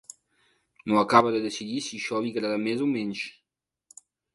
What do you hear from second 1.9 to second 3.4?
si això li agrada més o menys.